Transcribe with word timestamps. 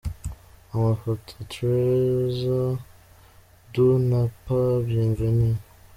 Amafoto: 0.73 1.33
Trezor 1.49 2.75
Doux 3.71 3.97
na 4.09 4.21
Pax 4.47 4.83
Bienvenu. 4.87 5.51